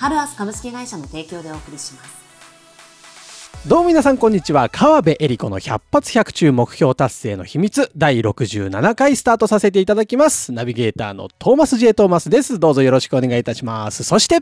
[0.00, 3.68] ハルアス株式会社の提供でお送りします。
[3.68, 4.70] どうも皆さんこんにちは。
[4.70, 7.90] 川辺恵里子の百発百中目標達成の秘密。
[7.94, 10.52] 第67回スタートさせていただきます。
[10.52, 12.58] ナビゲーターのトーマス J トーマスです。
[12.58, 14.02] どうぞよろしくお願いいたします。
[14.02, 14.38] そして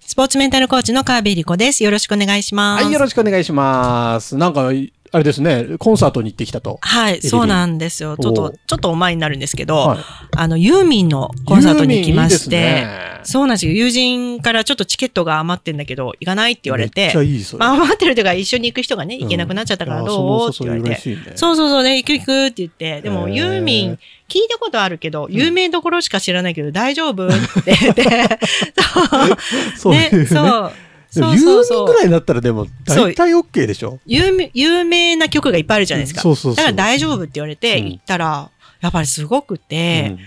[0.00, 1.82] スポーツメンタルコーチの川辺理子です。
[1.82, 2.84] よろしくお願いします。
[2.84, 4.36] はいよろしくお願いします。
[4.36, 4.70] なんか
[5.10, 6.78] あれですねコンサートに行ってきたと。
[6.80, 8.16] はい、リそうなんですよ。
[8.16, 9.98] ちょっおと、ちょっとお前になるんですけど、はい。
[10.36, 12.86] あの、ユーミンのコンサートに行きまして、
[13.22, 13.72] そうなんですよ。
[13.72, 20.02] 友人からちょっとチケットが余ってんだけど、行かないって言われめていいまあ、余ってるというか、一緒に行く人がね、行けなくなっちゃったからう？
[20.04, 21.00] んどうって言われて。
[21.36, 23.98] そうそうそうね、行く行くって言って、でもユーミン、
[24.28, 27.26] 聞いたことあるけど、有名どころしか知らないけど、大丈夫？
[27.26, 27.30] っ
[27.64, 28.04] て言って、
[29.76, 29.92] そう。
[29.92, 30.72] ね、そう。
[31.10, 33.98] そうそうそうぐらいになったらでも大体 OK でしょ？
[34.06, 36.20] 有名有名な曲がいっぱいあるじゃないですか。
[36.20, 40.18] そうそうそうだから大丈夫って言われてうん行ったら、やっぱりすごくて、うん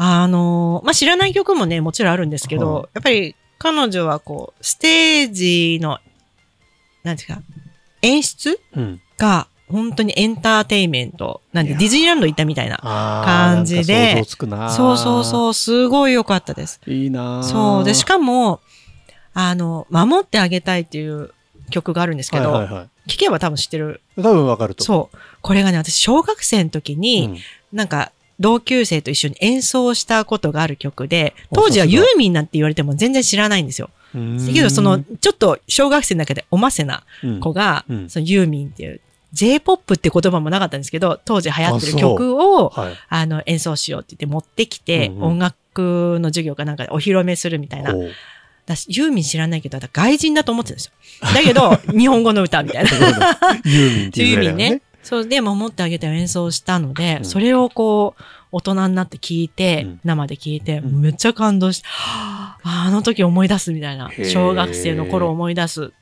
[0.00, 5.98] あのーまあ、知らない曲もね、もちろんあるんですけど、はいやっぱり彼女はこう、ステージの、
[7.02, 7.42] なんていうか、
[8.02, 11.42] 演出うんが本当にエンターテインメント。
[11.52, 12.78] なんで、ディズニーランド行ったみたいな。
[12.78, 16.80] 感じでそうそうそう、すごい良かったです。
[16.86, 17.84] いいなそう。
[17.84, 18.60] で、しかも、
[19.40, 21.30] あの、守ってあげたいっていう
[21.70, 23.08] 曲があるんですけど、はいはいはい。
[23.08, 24.00] 聞けば多分知ってる。
[24.16, 25.18] 多分わかるとそう。
[25.42, 27.38] これがね、私、小学生の時に、
[27.72, 27.76] うん。
[27.76, 33.90] なんか、同級生と一緒に演奏したことがある曲で、当時はユーミンなんて言われても全然知らないんですよ。
[34.12, 37.04] だけど、その、ちょっと小学生の中でおませな
[37.40, 37.96] 子が、うん。
[37.96, 39.00] うんそのユーミンっていう、
[39.34, 42.94] J-POP って言葉もなかったんですけど、当時流行ってる曲を、はい。
[43.08, 45.22] あの、演奏しようって言って持ってきて、うんうん。
[45.22, 47.94] 音楽の授業かなんかでお披露目するみたいな。
[48.88, 50.92] ユーミン知らないけど、だ外人だと思ってたんですよ。
[51.34, 52.90] だけど、日本語の歌みたいな。
[53.64, 54.82] ユーミンっていうユーミンねね。
[55.02, 65.92] そう、で、守ってあげて演奏したので、うんそれをこう、大人になって聞いて、うん生で聞いて、うんめっちゃ感動して、はああの時思い出すみたいな小学生の頃思い出す。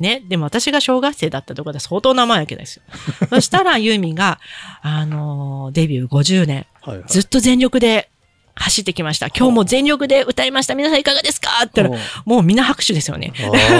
[0.00, 0.22] ね。
[0.28, 2.82] でも私が小学生だったところで相当生やけですよ。
[3.30, 4.38] そしたらユーミンが、
[4.82, 8.10] あのーデビュー50年、はいはいずっと全力で
[8.58, 9.28] 走ってきました。
[9.28, 10.74] 今日も全力で歌いました。
[10.74, 11.48] 皆さんいかがですか？
[11.64, 13.32] って言ったら、もうみんな拍手ですよね。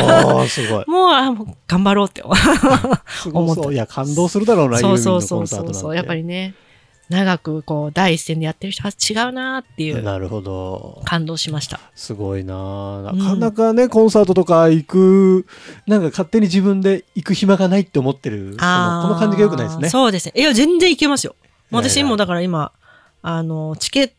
[0.06, 0.84] ああ、すごい。
[0.90, 2.22] もう、あもう頑張ろうって。
[3.32, 3.74] 思ったそう。
[3.74, 5.22] いや、感動するだろうな、そうそう。
[5.22, 5.96] そうそうそう。
[5.96, 6.54] やっぱりね、
[7.08, 11.00] 長くこう、第一線でやってる人は違うなっていうなるほど。
[11.06, 11.80] 感動しました。
[11.94, 15.46] すごいななかなかね、コンサートとか行く、
[15.86, 19.88] なんか勝手に自分で行く暇がないって思ってる、この感じが良くないですね。
[19.88, 20.34] そうですね。
[20.36, 21.34] いや、全然いけますよ。
[21.70, 22.72] 私もだから今、
[23.22, 24.12] あの、チケット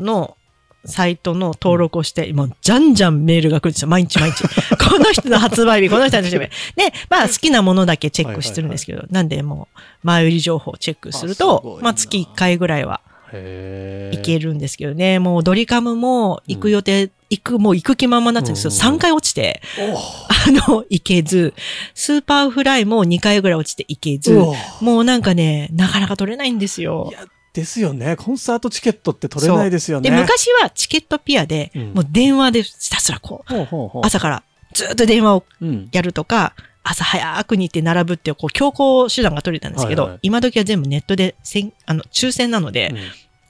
[0.00, 0.36] の
[0.84, 3.88] サイトの登録をして、もうじゃんじゃんメールが来るんですよ。
[3.88, 4.42] 毎日毎日。
[4.76, 6.50] この人の発売日、この人の発売日。
[6.76, 13.00] で、まあ好きなものだけチェックしてるんですけど、なんでもう、前売り情報をチェックすると、なまあ月1回ぐらいは
[13.32, 15.20] 行けるんですけどね。
[15.20, 18.94] もうドリカムも行く予定、行く、もう行く気ままになってるんですけど、うん。
[18.94, 21.54] うん3回落ちて、おあの、行けず、
[21.94, 24.36] スーパーフライも2回ぐらい落ちて行けず、
[24.80, 27.12] もうなんかね、なかなか取れないんですよ
[27.52, 28.16] ですよね。
[28.16, 30.10] コンサートチケットって取れないですよね。
[30.10, 34.42] で、昔はチケットピアで、うんもう電話でひたすらこう、ほうほうほう、朝から
[34.72, 42.98] ずっと電話をうん、やるとか、朝早くに行って並ぶっていう、こう、強行手段が取れたんですけど、はいはい今時は全部ネットで、せんあの、抽選なので、うん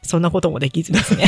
[0.04, 1.26] そんなこともできずですね。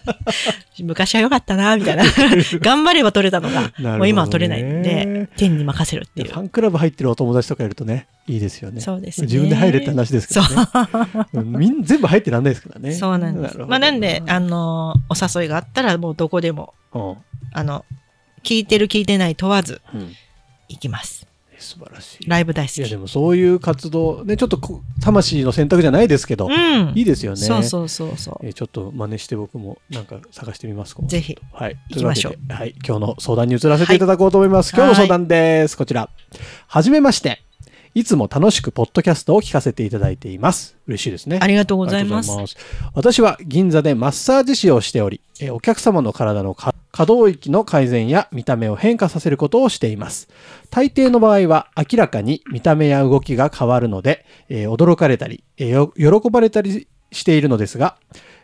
[0.84, 2.04] 昔は良かったな、みたいな。
[2.60, 6.28] 頑張れば取れたのが、ねもう今は取れないんで、天に任せるっていう。
[6.30, 8.80] ファンクラブ入ってるお友達とかいるとね、いいですよね。
[8.80, 10.42] そうですね自分で入れって話ですけど
[11.52, 11.72] ね。
[11.82, 12.92] 全部入ってらんないですからね。
[12.92, 13.58] そうなんです。
[13.58, 17.16] まあなんで、あのーお誘いがあったらもうどこでも、うん
[17.52, 17.84] あの、
[18.42, 20.12] 聞いてる聞いてない問わずうん
[20.68, 21.26] 行きます。
[21.58, 22.28] 素晴らしい。
[22.28, 22.96] ライブ大好いやでき。
[22.96, 26.92] もそういう活動、ね、ちょっとこ魂の選択じゃないですけど、うん。
[26.94, 27.38] いいですよね。
[27.38, 28.46] そうそうそうそう。
[28.46, 30.96] えーちょっと真似して僕もなんか探してみます。
[31.06, 31.38] ぜひ。
[31.52, 31.76] はい。
[31.90, 32.74] 行きましょうはい。
[32.86, 34.74] 今日の相談に移らせていただこうと思います。
[34.74, 35.78] はい今日の相談です。
[35.78, 36.10] こちら。
[36.66, 37.45] はじめまして。
[37.96, 40.76] いつも楽しくポッドキャストを聞かせていただいています。
[40.86, 41.38] 嬉しいですね。
[41.40, 42.54] ありがとうございますます
[42.92, 50.28] 私は銀座でマッサージ師をしており、えーお客様の体の可可動域の改善や見た目を変化させることをしています。
[50.68, 57.96] 大抵の場合は明らかに見た目や動きが変わるので、えー驚かれたり、え喜ばれたりしているのですが、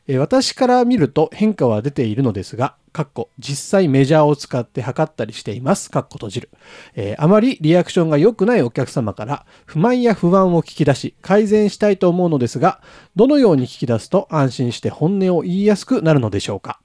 [0.06, 5.90] えー私から見ると変化は出ているのですが、かっこ実際メジャーを使って測ったりしています。
[5.90, 6.50] かっこ閉じる。
[6.94, 12.80] えーあまりリアクションが良くないお客様から不満や不安を聞き出し改善したいと思うのですが、
[13.16, 16.80] どのように聞き出すと安心して本音を言いやすくなるのでしょうか。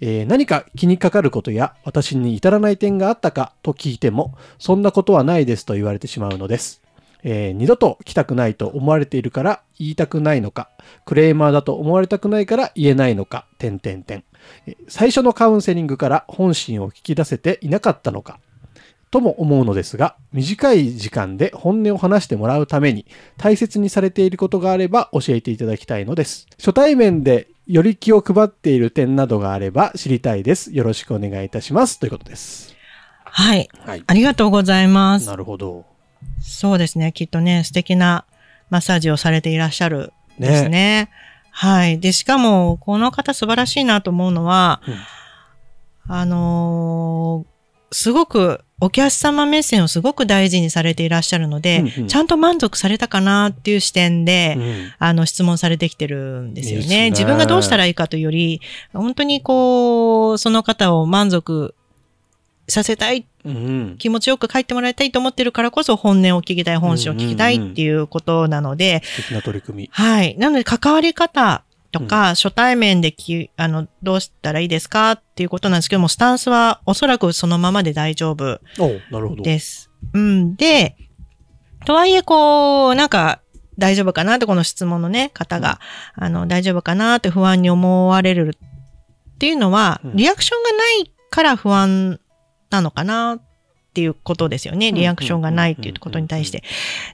[0.00, 6.81] えー何か気にかかることや私に至らない点があったかと聞いても、そんなことはないですと言われてしまうのです。
[7.24, 10.70] えー二度と来たくないと思われているから言いたくないのか、
[11.04, 14.24] クレーマーだと思われたくないから言えないのか、点点点。
[14.66, 18.38] えー最初のカウンセリングから本心を聞き出せていなかったのか、
[19.10, 26.46] とも思うのですが、短い時間で本音を話してもらうために大切にされていることがあれば教えていただきたいのです。
[26.58, 30.72] 初対面でより気を配っている点などがあれば知りたいです。
[30.74, 32.00] よろしくお願いいたします。
[32.00, 32.74] ということです。
[33.24, 33.68] はい。
[33.84, 34.04] はい。
[34.06, 35.26] ありがとうございます。
[35.26, 35.91] なるほど。
[36.40, 37.12] そうですね。
[37.12, 38.24] きっとね、素敵な
[38.70, 41.10] マッサージをされていらっしゃるんですね。
[41.50, 42.00] はい。
[42.00, 44.94] で、しかも、この方素晴らしいなと思うのは、うん
[46.08, 47.52] あのー
[47.92, 56.84] すごく、お客様目線をすごく大事にされていらっしゃるので、うんうんちゃんと満足されたかなっていう視点で、うんあの、質問されてきてるんですよね。
[56.84, 58.60] いいね自分がどうしたらいいかというより、
[58.94, 61.74] 本当にこう、その方を満足
[62.68, 69.90] させたいうん気持ちよく帰ってもらいたいと思ってるからこそ本音を聞きたい、本心を聞きたいっていうことなので、素敵な取り組み。
[69.92, 70.36] はい。
[70.38, 79.42] なので関わり方とか、初対面でき、あの、どうしたらいいですかっていうことなんですけども、スタンスはおそらくそのままで大丈夫おうなるほど。
[79.42, 79.90] です。
[80.14, 80.56] うん。
[80.56, 80.96] で、
[81.84, 83.40] とはいえ、こう、なんか、
[83.78, 85.80] 大丈夫かなって、この質問のね、方が、
[86.14, 92.20] あの、大丈夫かなって不安に思われるっていうのは、うんリアクションがないから不安
[92.72, 93.40] なのかなっ
[93.94, 94.88] ていうことですよね。
[94.88, 96.62] うんリアクションがないっていうことに対して。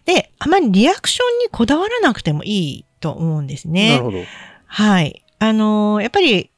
[0.05, 4.05] で、あまりリアクションにこだわらなくてもいいと思うんですなねる。
[4.05, 4.19] ほど。
[4.66, 5.25] はい。
[5.40, 6.50] あのーやっぱり、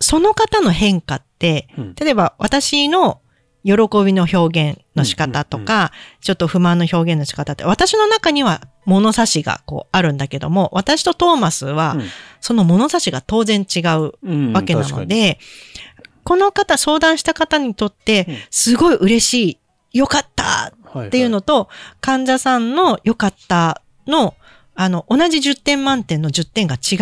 [0.00, 3.20] その方の変化って、うん例えば私の
[3.64, 3.72] 喜
[4.04, 12.04] びの表現の仕方とか、ちょっと不満の表現の仕方って、私の中には物差しがこうあるんだけども、私とトーマスは、うん
[12.44, 15.38] その物差しが当然違ううんわけなの、で、
[16.24, 19.58] この方、相談した方にとってうん、すごい嬉し
[19.92, 21.68] い、よかったっっていうのと、
[22.00, 24.34] 患者さんの良かったの、
[24.74, 26.96] あの、同じ10点満点の10点が違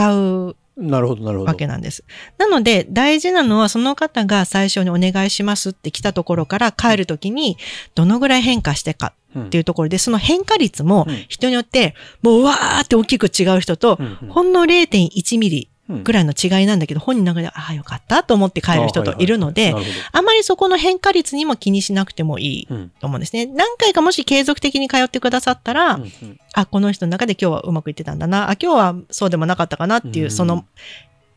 [0.50, 1.48] うなるほど、なるほど。
[1.48, 2.04] わけなんです。
[2.38, 7.58] なので、大事なのはその方が最初にお願いしますって来たところから帰るときに、
[7.94, 9.46] どのぐらい変化してかうん。
[9.46, 11.24] っていうところで、その変化率もうん。
[11.28, 15.69] 人によって、もううわーって大きく違う人とほんの0.1ミリうん
[16.04, 19.74] ぐらいの違いなんだけど、本人の中で、ああ、よかったと思って帰る人といるので
[20.12, 23.46] あまりそこの変化率にも気にしなくてもいいと思うんですね。
[23.46, 26.40] 何回かもし継続的に通ってくださったら、うんうん。
[26.54, 30.30] あ、この人の中で今日はうまくいってたんだな、あ、今日はそうでもなかったかなっていうう、ん。
[30.30, 30.64] その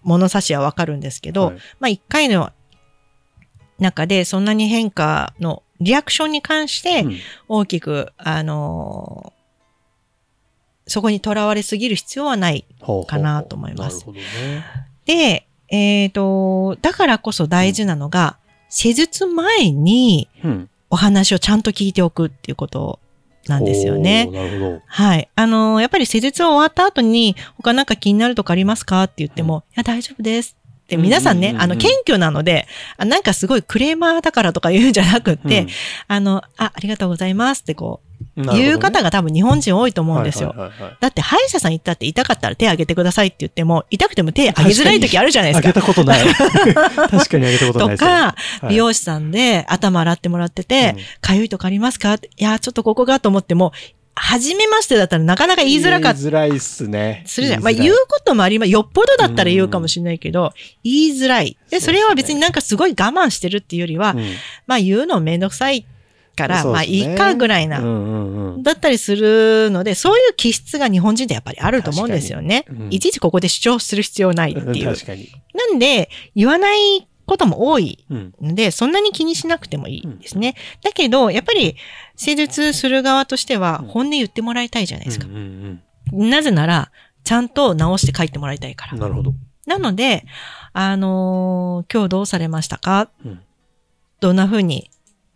[0.04, 1.56] 物差しはわかるんですけど、はい。
[1.80, 2.52] まあ一回の
[3.80, 7.18] 中でそんなに変化のリアクションに関してうん。
[7.48, 9.43] 大きく、あのー
[10.94, 12.66] そこにとらわれすぎる必要はない。
[13.08, 14.24] かなと思いますほどね。
[15.06, 18.38] で、えっ、と、だからこそ大事なのが、
[18.70, 23.00] 施術前にうんお話をちゃんと聞いておくっていうこと
[23.48, 24.32] なんですよねお。
[24.32, 24.82] ーなるほど。
[24.86, 25.28] はい。
[25.36, 30.56] あのーやっぱり施術終わった後に、他なんか気になるとこありますかって言っても、いや、大丈夫です。
[30.90, 31.72] 皆さんね、うんうんうんうん。
[31.72, 35.68] あの、謙虚なので、あなんかすごいクレーマーだからとか言うんじゃなくって、
[36.08, 40.56] あの、あ、ありがとうございますってこう、うん言う方が多分日本人多いと思うんですよ。
[41.02, 45.70] だって歯医者さん行ったって痛かったら手挙げてくださいって言っても、痛くても手挙げづらい時あるじゃないですか。
[45.70, 46.20] あげたことない。
[46.34, 48.68] 確かにあげたことないとか、はい。
[48.70, 52.14] 美容師さんで頭洗ってもらっててうん、かゆいとこありますか？
[52.16, 53.72] いや、ちょっとここがと思っても、
[54.16, 57.24] 初めましてだったらなかなか言いづらかった言いづらいっすね。
[57.26, 57.64] するじゃん。
[57.64, 58.72] まあ言うこともあります。
[58.72, 60.54] よっぽどだったら言うかもしれないけど、
[60.84, 61.58] 言いづらい。
[61.70, 64.24] で、それは別になんかすごい我慢してるっていうよりは、うん
[64.68, 65.86] まあ言うのめんどくさい
[66.36, 68.64] から、ねまあいいかぐらいな、うんうんうん。
[68.64, 72.66] だったりするので、そういう気質が日本人ってやっぱりあると思うんですよね。
[72.70, 74.94] うんいちいちここで主張する必要ないっていう。
[74.94, 75.32] 確かに。
[75.54, 78.34] なんで、言わないことも多いうん。
[78.42, 80.56] ので、そんなに気にしなくてもいいですね。
[80.84, 81.76] だけど、やっぱり、
[82.16, 85.30] 施術する側としては、うん本音言ってもらいたいじゃないですかう。
[85.30, 85.36] ん
[86.12, 86.92] うんなぜなら、
[87.24, 89.00] ちゃんと直して帰ってもらいたいからうん。。
[89.00, 89.34] なるほど。
[89.66, 90.26] なので、
[90.74, 93.10] あのー今日どうされましたか？
[93.26, 93.40] うん
[94.20, 94.90] どんな風に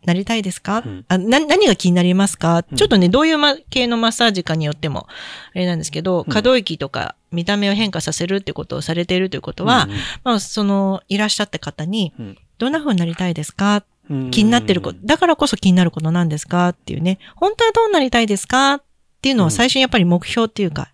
[0.08, 1.06] なりたいですか、うん。
[1.08, 2.78] あな何が気になりますか、うん。
[2.78, 5.08] ちょっとね、どういうま系のマッサージかによっても、
[5.54, 6.32] あれなんですけど、うん。
[6.32, 9.88] 可動域とか見た目を変化させるってことをされているということは、
[10.24, 13.84] まあ、その、いらっしゃった方にうん、どんな風になりたいですか？
[14.10, 14.32] うん。
[14.32, 16.70] 気になってること、だからこそ気になることなんですか？
[16.70, 18.76] っていうね、本当はどうなりたいですか？
[18.76, 18.82] っ
[19.22, 20.90] ていうのを最初にやっぱり目標っていうか、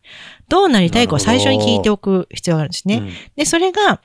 [0.49, 3.03] どうなりたいかを最初に聞いておく必要があるんですね。
[3.35, 4.01] で、それが、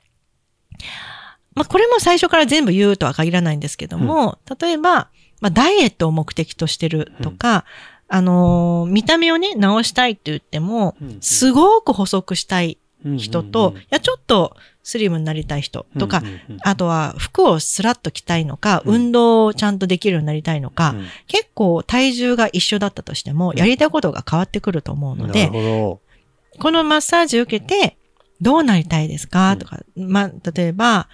[1.59, 5.09] まあ、これも最初から全部言うとは限らないんですけども、例えば、
[5.41, 7.65] まあ、ダイエットを目的としてるとか、
[8.07, 12.77] あのー見た目をね、直したいって言っても、うんすごく細くしたい
[13.17, 16.57] 人と、うんいや、ちょっとスリムになりたい人とか、うんうんうん。
[16.61, 18.95] あとは服をスラッと着たいのか、うん。
[18.95, 21.07] 運動をちゃんとできるようになりたいのか、うん。
[21.27, 23.57] 結構体重が一緒だったとしても、ん。
[23.57, 25.99] やりたいことが変わってくると思うので、こ
[26.71, 27.97] のマッサージを受けて、
[28.41, 31.09] どうなりたいですか、うんとか、まあ、例えば、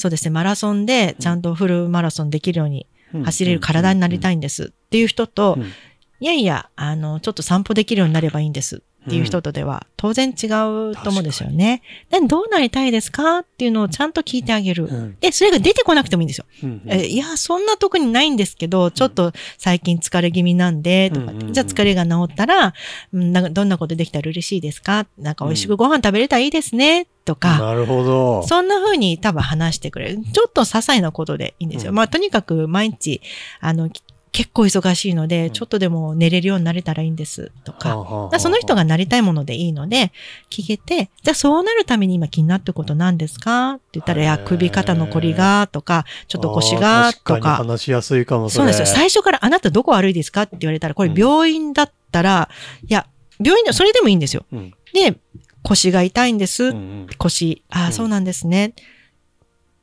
[0.00, 3.22] そうですね、マラソンでちゃんとフルマラソンできるようにど。
[3.22, 5.64] 走れる体になりたいいんですっていう人と、うん。
[5.64, 11.82] いやいや、あの、ちょっと散歩できるようになればいいんですっていう人とでは、当然違うと思うんですよね。
[12.10, 14.84] で、どうなりたいですかっていうのをちゃんと聞いてあげる。
[14.84, 16.44] うんで、それが出てこなくてもいいんですよ。
[16.64, 22.74] うんえいや、そんな特にないんですけど、ちょっと最近疲れ気味なんで、とか、うんうんうんじゃあ疲れが治ったら、
[23.12, 25.06] うんなんかどんなことできたら嬉しいですか？
[25.18, 28.42] なんか美味しくご飯食べれたらいいですね、とか、なるほど。
[28.46, 30.22] そんな風に多分話してくれる。
[30.32, 31.90] ちょっと些細なことでいいんですよ。
[31.90, 33.20] うんまあ、とにかく毎日、
[33.60, 37.90] あの、き結構忙しいので、うんちょっとでも寝れるようになれたらいいんです、とか。
[37.90, 40.12] はあはあはあだからその人がなりたいものでいいので、
[40.50, 43.72] 聞けて、じゃあそうなるために今気になってること何ですか？
[43.72, 47.56] って言ったら、いや、首肩のこりが、とか、ちょっと腰が、あー確かか。
[47.56, 48.86] 話しやすいかもそうなんですよ。
[48.86, 50.42] 最初からあなたどこ悪いですか？
[50.42, 52.48] って言われたら、これ病院だったら、
[52.88, 53.06] いや、
[53.44, 54.44] 病院で、それでもいいんですよ。
[54.52, 55.16] うんで、
[55.62, 56.64] 腰が痛いんです。
[56.64, 58.74] うんうん腰、ああ、うんそうなんですね。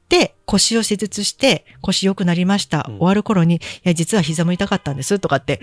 [0.10, 2.86] で、腰を施術して、腰良くなりました。
[2.88, 2.98] うん。
[2.98, 5.60] 終わる頃に、いや、実は膝も痛かったんです、とかって。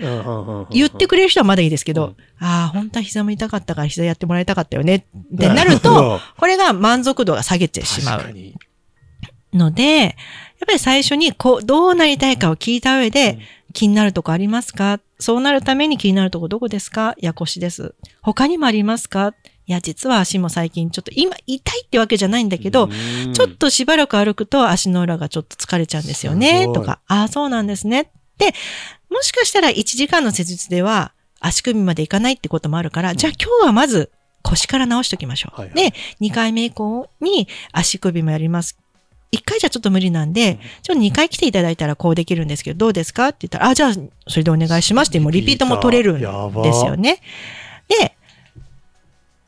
[0.69, 2.45] 言ってくれる人はまだいいですけど、うん。
[2.45, 5.07] ああ、本当は膝も痛かったから膝やってもらいたかったよね。
[5.33, 8.23] ってなると、、これが満足度が下げてしまう。
[9.53, 10.13] ので、やっ
[10.67, 13.39] ぱり最初に、こう、どうなりたいかを聞いた上で、うん。
[13.73, 15.01] 気になるとこありますか？
[15.19, 17.13] そうなるために気になるとこどこですか？
[17.17, 17.93] いや、腰です。
[18.21, 19.33] 他にもありますか？
[19.67, 22.87] いや、実は足も最近ちょっと今痛いってわけじゃないんだけど、う
[23.29, 28.11] んちょっとしばらく歩くと足の裏がちょっと疲れちゃうんですよすね、とか、ああ、そうなんですね。
[28.37, 28.53] で、
[29.09, 34.11] もしかしたら1時間の施術では足首までいかないってこともあるから、じゃあ今日はまず
[34.43, 35.59] 腰から直しときましょう。
[35.59, 38.77] はいはいで、2回目以降に足首もやります。
[39.31, 43.29] 1回じゃちょっと無理なんで、ちょっと2回来ていただいたらこうできるんですけど、どうですか？
[43.29, 43.93] って言ったら、あ、じゃあ
[44.27, 46.25] それでお願いしますって、もうリピートも取れるんで
[46.73, 47.19] すよね。
[47.89, 48.15] で、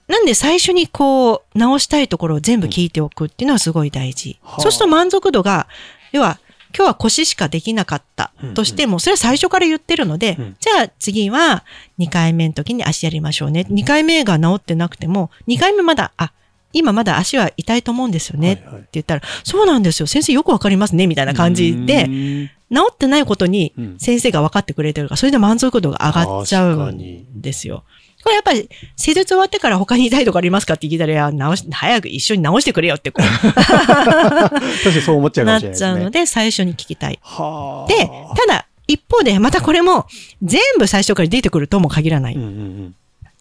[0.07, 4.39] なんで最初にこう直したいところを全部聞いておくっていうのはすごい大事。
[4.41, 5.67] はあそうすると満足度が、
[6.11, 6.39] 要は
[6.75, 11.63] 今日は腰しかできなかったとしても、それは最初から言ってるので、うんじゃあ次は
[11.99, 13.65] 2回目の時に足やりましょうね。
[13.69, 16.31] 2回目が治ってなくても、2回目まだ、あ、
[16.73, 18.53] 今まだ足は痛いと思うんですよね。
[18.53, 20.07] ってはいはい言ったら、そうなんですよ。
[20.07, 21.07] 先生よくわかりますね。
[21.07, 27.83] みたいな感じで、うん治ってないことにうん先生が分かってくれてるから、それで満足度が上がっちゃうんですよ。
[28.27, 34.51] これやっぱり、施術終わってから他に痛いとこありますかって聞いたら、直し、早く一緒に直してくれよってこ 確か
[34.83, 35.77] にそう思っちゃう、うかなっもしれないですね。
[35.77, 37.19] ちゃうので、最初に聞きたい。
[37.21, 37.87] はあ。
[37.87, 40.07] で、ただ、一方で、またこれも、
[40.43, 42.35] 全部最初から出てくるとも限らない。
[42.35, 42.51] うんうんう
[42.89, 42.95] ん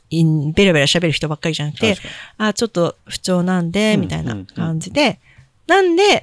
[0.08, 1.96] いベラベラ喋る人ばっかりじゃなくて
[2.38, 5.18] あ、ちょっと不調なんで、うんみたいな感じで、
[5.66, 6.22] なんで、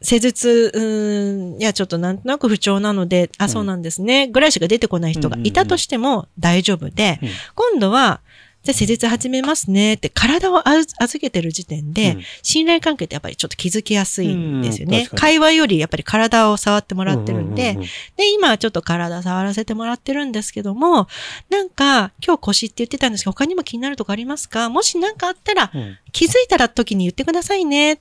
[0.00, 3.50] 施術、うーん、いや、ちょっとなんとなく不調なので、あ、うん。
[3.50, 7.28] そうなんですね、ぐらいしか出てこない人がいたとしても大丈夫で、うん。
[7.54, 8.20] 今度は、
[8.64, 12.22] じゃあ施術始めますねって体を預預けてる時点で、うん。
[12.42, 14.98] 信頼関係ってやっぱりちょっと気づきやすいんですよね。
[14.98, 15.20] うん確かに。
[15.20, 17.84] 会話よりやっぱり体を触ってもらってるんで、ううう
[18.16, 21.06] で、今はちょっと体触らせてもらってるんですけども、
[21.50, 24.68] なんか、今日腰って言ってたんですけど、他にも気になるとこありますか？
[24.68, 25.80] もしなんかあったら、うん。
[25.80, 27.92] うん気づいたら時に言ってくださいね。
[27.92, 27.98] っ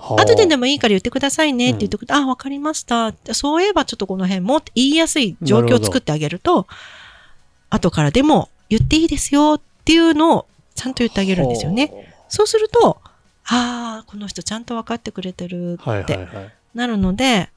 [0.00, 3.12] 後ででもいいから言ってくださいねって言ってくれて、あ、わかりました。
[3.32, 6.66] そういえばちょっとこの辺もって言いやすい状況を作ってあげると、
[7.68, 12.14] 後からでも言っていいですよっていうのをちゃんと言ってあげるんですよね。
[12.28, 13.00] そうすると、
[13.46, 15.94] ああ、この人ちゃんと分かってくれてるはあ。
[15.96, 16.54] はいってはいはい。
[16.74, 17.50] なるので、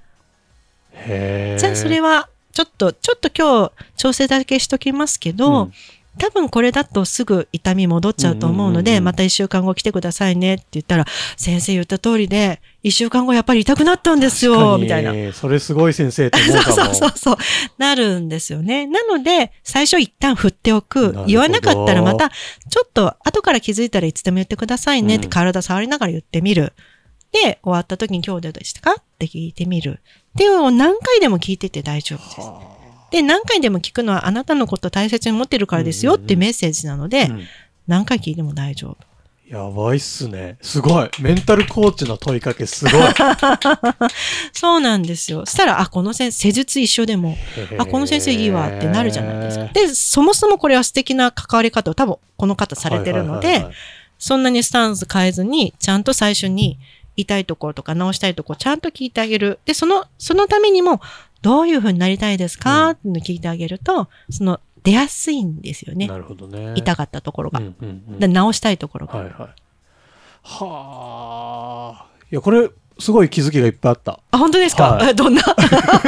[0.92, 1.58] へえ。
[1.60, 5.74] じゃあそれは、ちょっと、ちょっと今日調整だけしときますけど、うん
[6.20, 11.06] 多分これだとすぐ痛み戻っちゃうと思うので、うんうんうんうんまた一週間後来てくださいねって言ったら、
[11.38, 15.34] 先生言った通りで、一週間後やっぱり痛くなったんですよ、みたいな。。
[15.34, 16.76] それすごい先生って思うかも。
[16.76, 17.38] そうそうそう。
[17.78, 18.86] なるんですよね。
[18.86, 20.84] なので、最初一旦振ってお。
[20.84, 26.74] く言わなかったらまた、ちょっと後から気づいたらいつでも言ってくださいねってうん体触りながら言ってみる。
[27.32, 28.96] で、終わった時に今日どうでしたか？
[29.00, 30.02] って聞いてみる。
[30.02, 32.83] っていうのを何回でも聞いてて大丈夫です。
[33.18, 37.44] はで、何回でも聞くのはあなたのことを大切に持ってるからですよってメッセージなので、あうん
[37.86, 38.98] 何回聞いても大丈夫。
[39.54, 40.58] やばいっすね。
[40.62, 41.10] すごい。
[41.20, 42.94] メンタルコーチの問いかけすごい。
[44.54, 45.46] そうなんですよ。
[45.46, 47.38] そしたら、あ、この先生、施術一緒でも、
[47.78, 49.66] あ、この先生いいわってなるじゃないですか。
[49.74, 53.68] で、そもそもこれは素敵な関わり方を多分この方されてるので、
[54.18, 56.80] そんなにスタンス変えずに、ちゃんと最初に
[57.18, 59.60] 痛いところとか直したいところちゃんと聞いてあげる。
[59.66, 61.02] で、その、そのためにも、
[61.44, 66.08] どういうふうになりたいですか、ってのを聞いてあげると、その、出やすいんですよね。
[66.08, 66.74] なるほどね。
[66.76, 67.60] 痛かったところが。
[67.60, 69.20] うんうんうんで直したいところが。
[69.20, 69.34] はいはい。
[70.44, 72.06] はあ。
[72.32, 72.70] いや、これ、
[73.00, 74.20] すごい気づきがいっぱいあった。
[74.32, 75.42] あ、本当ですか、はい どんな？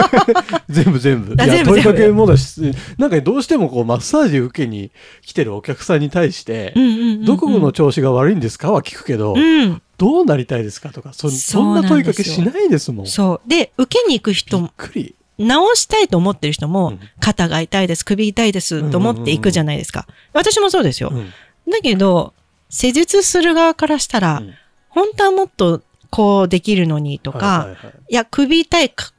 [0.70, 1.34] 全部全部。
[1.34, 9.82] いや、あ全部問いかけもだし、なんかどうしてもこう、マッサージ受けに来てるお客さんに対してうん、うんうんうんどこの調子が悪いんですかは聞くけど、うん。
[9.98, 13.08] どうなりたいですかとか、そそそんうな問いかけしないですもん。
[13.08, 13.50] そう。
[13.50, 15.16] で、受けに行く人もびっ、くり。
[15.38, 17.00] 直したいと思ってる人も、うん。
[17.20, 20.08] 肩が痛いです、首痛いですと思っていくじゃないですか。
[20.34, 21.10] 私もそうですよ。
[21.12, 21.30] うん。
[21.72, 22.34] だけど、
[22.70, 24.54] 施術する側からしたら、うん。
[24.90, 27.68] 本当はもっとこうできるのにとか、
[28.10, 29.12] いや、首痛い、か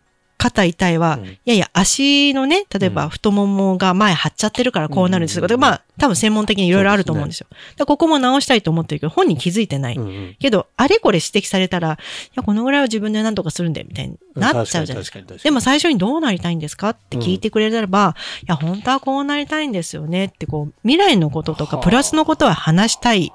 [0.51, 5.47] 肩痛いは、うんいやいや、足のね、例えばうん太ももが前張っちゃってるからこうなるんですよ。
[5.49, 7.47] うんまあ、多分専門的にいろいろあると思うんですよ。
[7.51, 9.97] だからここも直したいと思ってるけど、本人気づいてない。
[9.97, 11.97] うんうんけど、あれこれ指摘されたら、い
[12.35, 15.21] や、このぐらいは自分で何とかするんで、みたいになっちゃうじゃないですか。
[15.21, 23.33] 確かでも最初にどうなりたいんですかって聞いてくれれば、いや、本当はこうなりたいんですよねって、こう、未来のこととか、はあプラスのことは話したい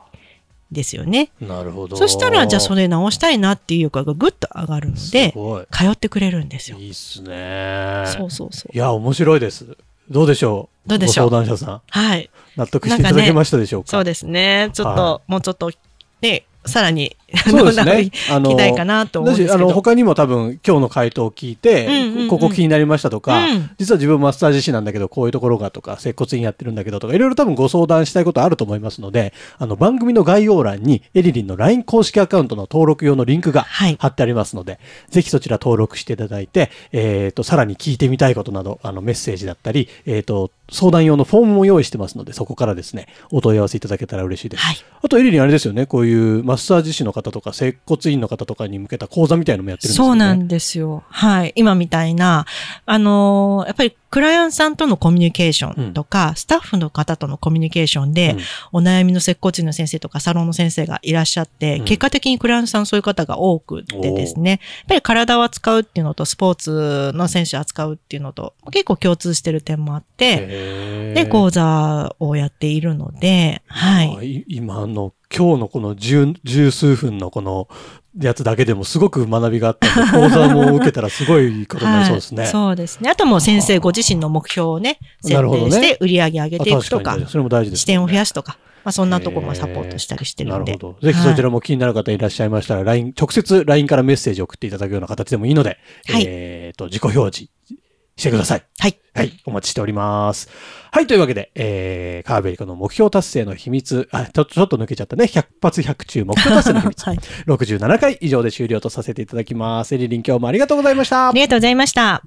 [0.71, 1.31] ですよね。
[1.41, 1.97] なるほど。
[1.97, 5.33] そしたら、じゃあそれ直したいなっていう欲がぐっと上がるのすで。
[5.71, 6.77] 通ってくれるんですよ。
[6.77, 8.05] いいっすね。
[8.07, 8.75] そうそうそう。
[8.75, 9.65] いや、面白いです。
[10.09, 10.89] どうでしょう？
[10.89, 11.29] どうでしょう？
[11.29, 11.81] ご相談者さん。
[11.89, 12.29] はい。
[12.57, 13.89] 納得していただけましたでしょうか？
[13.89, 14.69] そうですね。
[14.73, 15.71] ちょっと、はもうちょっと、
[16.21, 17.17] ね、さらに、
[17.49, 17.91] そうですね。
[18.27, 19.65] 聞きたいかなと思うんですけど。
[19.65, 44.63] あの、他にも多分今日の回答を聞いて、うんうんうんここ気になりましたとか、うん実は自分マッサージ師なんだけど、こういうところがとか、接骨院やってるんだけどとか、いろいろ多分ご相談したいことあると思いますので、あの、番組の概要欄にエリリンの LINE 公式アカウントの登録用のリンクがはい貼ってありますので、ぜひそちら登録していただいて、えっ、と、さらに聞いてみたいことなど、あの、メッセージだったり、えっ、と、相談用のフォームも用意してますので、そこからですね、お問い合わせいただけたら嬉しいです。
[44.63, 44.77] はい。
[45.01, 50.07] あとエリリンあれですよね、こういうマッサージ師の方とか、接骨院の方とかに向けた講座みたいのもやってるんですよね。
[50.09, 51.03] そうなんですよ。
[51.07, 51.53] はい。
[51.55, 52.45] 今みたいな、
[52.85, 58.35] あのーやっぱりクライアントさんとのコミュニケーションとか、スタッフの方とのコミュニケーションで、
[58.73, 61.85] お悩みの接骨院の先生とかサロンの先生がいらっしゃって、うん。
[61.85, 77.67] 結果的にクライアントさんそういう方が多くってですね、やっぱり体を扱うっていうのと、スポーツの選手を扱うっていうのと、結構共通してる点もあって、で、講座をやっているので、はい今の今日のこの十十数分のこの
[78.19, 82.43] やつだけでもすごく学びがあったので、 講座も受けたらすごいことになりそうですね。
[82.43, 83.09] はい、そうですね。
[83.09, 90.73] あともう先生ご自身の目標をね、設定して売り上げ上げていくとかそれも大事です、視点を増やすすとか、まあそんなところもサポートしたりしてるんで。
[90.73, 91.07] なるほど。
[91.07, 96.23] ぜひそちらも気になる方いらっしゃいましたら、LINE、直接 LINE からメッセージを送っていただくような形でもいいので、はい。
[96.27, 97.51] えっ、と、自己表示
[98.17, 98.65] してください。
[98.79, 98.99] はい。
[99.13, 100.49] はい、お待ちしております。
[100.91, 105.25] はい、というわけで、えー、カーベリコの目標達成の秘密、あ、ちょちょっと抜けちゃったね。
[105.25, 107.03] 100発100中目標達成の秘密。
[107.07, 107.17] はい。
[107.47, 109.95] 67回以上で終了とさせていただきます。
[109.95, 111.31] エリリン今日もありがとうございましたあ。
[111.33, 112.23] りがとうございました。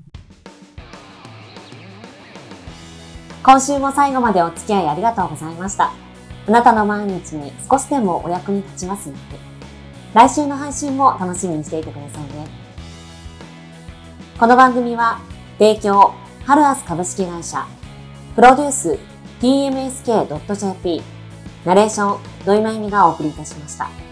[3.43, 5.93] 今週も最後までお付き合いありがとうございました。
[6.47, 9.41] あなたの毎日に少しでもお役に立ちますように。
[10.15, 12.47] 来週の配信も楽しみにしていてくださいね。
[14.39, 15.21] この番組は、
[15.59, 16.15] 提供、
[16.45, 17.67] ハルアス株式会社、
[18.35, 18.99] プロデュース、
[19.41, 21.03] tmsk.jp、
[21.65, 24.04] ナレーション、土井まゆみがお送りいたしました。